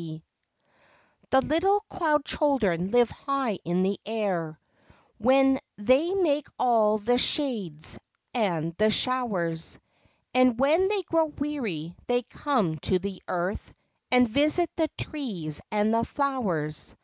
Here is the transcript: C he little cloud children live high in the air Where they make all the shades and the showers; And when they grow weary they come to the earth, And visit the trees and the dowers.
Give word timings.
C 0.00 0.22
he 1.30 1.36
little 1.46 1.82
cloud 1.90 2.24
children 2.24 2.90
live 2.90 3.10
high 3.10 3.58
in 3.66 3.82
the 3.82 4.00
air 4.06 4.58
Where 5.18 5.60
they 5.76 6.14
make 6.14 6.46
all 6.58 6.96
the 6.96 7.18
shades 7.18 7.98
and 8.32 8.74
the 8.78 8.88
showers; 8.88 9.78
And 10.32 10.58
when 10.58 10.88
they 10.88 11.02
grow 11.02 11.26
weary 11.26 11.94
they 12.06 12.22
come 12.22 12.78
to 12.78 12.98
the 12.98 13.20
earth, 13.28 13.74
And 14.10 14.26
visit 14.26 14.70
the 14.74 14.88
trees 14.96 15.60
and 15.70 15.92
the 15.92 16.04
dowers. 16.14 16.96